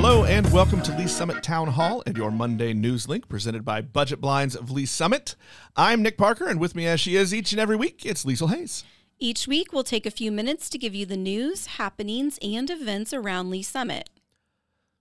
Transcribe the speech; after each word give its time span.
Hello 0.00 0.22
and 0.22 0.48
welcome 0.52 0.80
to 0.82 0.96
Lee's 0.96 1.12
Summit 1.12 1.42
Town 1.42 1.66
Hall 1.66 2.04
and 2.06 2.16
your 2.16 2.30
Monday 2.30 2.72
NewsLink 2.72 3.28
presented 3.28 3.64
by 3.64 3.80
Budget 3.80 4.20
Blinds 4.20 4.54
of 4.54 4.70
Lee's 4.70 4.92
Summit. 4.92 5.34
I'm 5.76 6.02
Nick 6.02 6.16
Parker, 6.16 6.46
and 6.46 6.60
with 6.60 6.76
me 6.76 6.86
as 6.86 7.00
she 7.00 7.16
is 7.16 7.34
each 7.34 7.50
and 7.50 7.60
every 7.60 7.74
week, 7.74 8.06
it's 8.06 8.24
Liesl 8.24 8.54
Hays. 8.54 8.84
Each 9.18 9.48
week, 9.48 9.72
we'll 9.72 9.82
take 9.82 10.06
a 10.06 10.12
few 10.12 10.30
minutes 10.30 10.70
to 10.70 10.78
give 10.78 10.94
you 10.94 11.04
the 11.04 11.16
news, 11.16 11.66
happenings, 11.66 12.38
and 12.40 12.70
events 12.70 13.12
around 13.12 13.50
Lee's 13.50 13.66
Summit. 13.66 14.08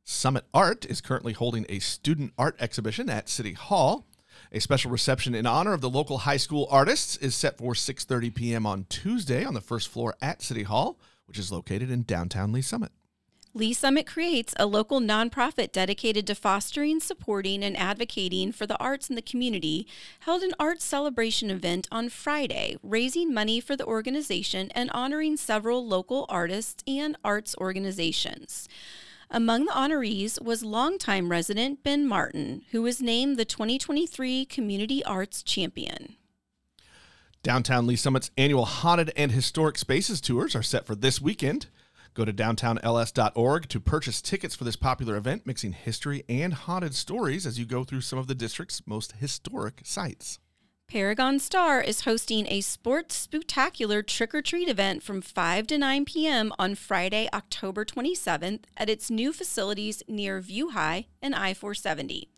Summit 0.04 0.46
Art 0.52 0.84
is 0.86 1.00
currently 1.00 1.34
holding 1.34 1.68
a 1.70 1.78
student 1.78 2.34
art 2.36 2.56
exhibition 2.60 3.08
at 3.08 3.30
City 3.30 3.54
Hall. 3.54 4.08
A 4.52 4.60
special 4.60 4.90
reception 4.90 5.36
in 5.36 5.46
honor 5.46 5.74
of 5.74 5.82
the 5.82 5.92
local 5.92 6.18
high 6.18 6.38
school 6.38 6.68
artists 6.72 7.18
is 7.18 7.36
set 7.36 7.60
for 7.60 7.76
6:30 7.76 8.34
p.m. 8.34 8.66
on 8.66 8.88
Tuesday 8.90 9.46
on 9.46 9.54
the 9.54 9.62
first 9.62 9.90
floor 9.90 10.16
at 10.24 10.42
City 10.42 10.64
Hall, 10.64 11.00
which 11.28 11.38
is 11.38 11.52
located 11.52 11.92
in 11.92 12.02
downtown 12.02 12.52
Lee's 12.52 12.66
Summit. 12.66 12.92
Lee's 13.58 13.80
Summit 13.80 14.06
Creates, 14.06 14.54
a 14.58 14.68
local 14.68 15.00
nonprofit 15.00 15.72
dedicated 15.72 16.28
to 16.28 16.36
fostering, 16.36 17.00
supporting, 17.00 17.64
and 17.64 17.76
advocating 17.76 18.52
for 18.52 18.68
the 18.68 18.78
arts 18.78 19.10
in 19.10 19.16
the 19.16 19.22
community, 19.22 19.88
held 20.20 20.44
an 20.44 20.52
arts 20.60 20.86
celebration 20.86 21.50
event 21.50 21.88
on 21.92 22.10
Friday, 22.10 22.78
raising 22.84 23.34
money 23.34 23.60
for 23.60 23.76
the 23.76 23.86
organization 23.88 24.70
and 24.76 24.92
honoring 24.92 25.38
several 25.38 25.84
local 25.88 26.28
artists 26.30 26.84
and 26.86 27.18
arts 27.24 27.56
organizations. 27.60 28.70
Among 29.32 29.66
the 29.66 29.72
honorees 29.72 30.40
was 30.40 30.64
longtime 30.64 31.30
resident 31.30 31.82
Ben 31.82 32.08
Martin, 32.08 32.62
who 32.70 32.84
was 32.84 33.02
named 33.02 33.38
the 33.38 33.46
2023 33.46 34.46
Community 34.46 35.04
Arts 35.04 35.42
Champion. 35.42 36.16
Downtown 37.42 37.88
Lee's 37.88 38.02
Summit's 38.02 38.30
annual 38.38 38.66
Haunted 38.66 39.12
and 39.16 39.32
Historic 39.32 39.80
Spaces 39.80 40.22
tours 40.22 40.56
are 40.56 40.62
set 40.62 40.86
for 40.86 40.94
this 40.94 41.20
weekend. 41.20 41.66
Go 42.18 42.26
to 42.26 42.34
downtownls.org 42.34 43.70
to 43.70 43.80
purchase 43.80 44.22
tickets 44.24 44.56
for 44.56 44.64
this 44.64 44.76
popular 44.76 45.18
event, 45.18 45.46
mixing 45.46 45.74
history 45.74 46.24
and 46.28 46.52
haunted 46.52 46.96
stories 46.96 47.46
as 47.46 47.60
you 47.60 47.66
go 47.66 47.84
through 47.84 48.02
some 48.02 48.18
of 48.18 48.26
the 48.26 48.34
district's 48.34 48.82
most 48.88 49.18
historic 49.18 49.82
sites. 49.84 50.40
Paragon 50.88 51.38
Star 51.38 51.80
is 51.80 52.06
hosting 52.06 52.48
a 52.50 52.62
sports 52.62 53.28
spooktacular 53.28 54.04
trick 54.04 54.34
or 54.34 54.42
treat 54.42 54.68
event 54.68 55.04
from 55.04 55.22
5 55.22 55.68
to 55.68 55.78
9 55.78 56.06
p.m. 56.06 56.52
on 56.58 56.74
Friday, 56.74 57.30
October 57.32 57.86
27th 57.86 58.64
at 58.76 58.90
its 58.90 59.12
new 59.12 59.32
facilities 59.32 60.02
near 60.08 60.40
View 60.40 60.72
High 60.72 61.06
and 61.22 61.36
I-470. 61.36 62.30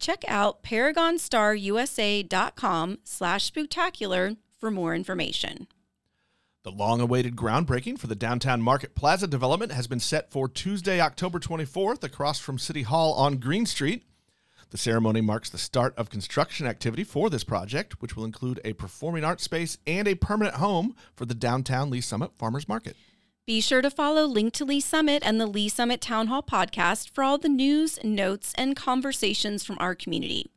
Check 0.00 0.24
out 0.26 0.64
paragonstarusa.com 0.64 2.98
slash 3.04 3.52
spooktacular 3.52 4.36
for 4.58 4.72
more 4.72 4.96
information. 4.96 5.68
The 6.64 6.70
long 6.70 7.00
awaited 7.00 7.34
groundbreaking 7.34 7.98
for 7.98 8.06
the 8.06 8.14
downtown 8.14 8.62
Market 8.62 8.94
Plaza 8.94 9.26
development 9.26 9.72
has 9.72 9.88
been 9.88 9.98
set 9.98 10.30
for 10.30 10.46
Tuesday, 10.46 11.00
October 11.00 11.40
24th, 11.40 12.04
across 12.04 12.38
from 12.38 12.56
City 12.56 12.82
Hall 12.82 13.14
on 13.14 13.38
Green 13.38 13.66
Street. 13.66 14.04
The 14.70 14.78
ceremony 14.78 15.20
marks 15.20 15.50
the 15.50 15.58
start 15.58 15.92
of 15.98 16.08
construction 16.08 16.68
activity 16.68 17.02
for 17.02 17.30
this 17.30 17.42
project, 17.42 18.00
which 18.00 18.14
will 18.14 18.24
include 18.24 18.60
a 18.64 18.74
performing 18.74 19.24
arts 19.24 19.42
space 19.42 19.76
and 19.88 20.06
a 20.06 20.14
permanent 20.14 20.54
home 20.54 20.94
for 21.16 21.26
the 21.26 21.34
downtown 21.34 21.90
Lee's 21.90 22.06
Summit 22.06 22.30
Farmers 22.38 22.68
Market. 22.68 22.96
Be 23.44 23.60
sure 23.60 23.82
to 23.82 23.90
follow 23.90 24.24
Link 24.24 24.52
to 24.54 24.64
Lee's 24.64 24.84
Summit 24.84 25.24
and 25.26 25.40
the 25.40 25.46
Lee's 25.46 25.74
Summit 25.74 26.00
Town 26.00 26.28
Hall 26.28 26.44
podcast 26.44 27.10
for 27.10 27.24
all 27.24 27.38
the 27.38 27.48
news, 27.48 27.98
notes, 28.04 28.54
and 28.56 28.76
conversations 28.76 29.64
from 29.64 29.78
our 29.80 29.96
community. 29.96 30.52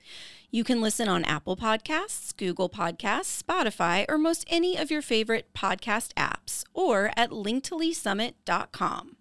You 0.55 0.63
can 0.63 0.79
listen 0.79 1.09
on 1.09 1.25
Apple 1.25 1.57
Podcasts, 1.57 2.33
Google 2.37 2.69
Podcasts, 2.69 3.43
Spotify, 3.43 4.05
or 4.07 4.17
most 4.17 4.45
any 4.47 4.77
of 4.77 4.89
your 4.89 5.01
favorite 5.01 5.53
podcast 5.53 6.13
apps, 6.13 6.63
or 6.73 7.11
at 7.17 7.31
linktoleesummit.com. 7.31 9.17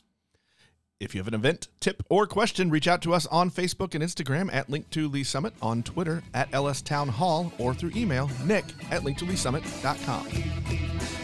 If 1.00 1.12
you 1.12 1.18
have 1.18 1.26
an 1.26 1.34
event, 1.34 1.66
tip, 1.80 2.04
or 2.08 2.28
question, 2.28 2.70
reach 2.70 2.86
out 2.86 3.02
to 3.02 3.12
us 3.12 3.26
on 3.26 3.50
Facebook 3.50 3.96
and 3.96 4.04
Instagram 4.04 4.48
at 4.54 4.70
Link 4.70 4.88
to 4.90 5.08
Lee's 5.08 5.28
Summit, 5.28 5.54
on 5.60 5.82
Twitter 5.82 6.22
at 6.34 6.48
LS 6.52 6.82
Town 6.82 7.08
Hall, 7.08 7.52
or 7.58 7.74
through 7.74 7.90
email, 7.96 8.30
nick 8.44 8.66
at 8.92 9.02
linktoleesummit.com. 9.02 11.23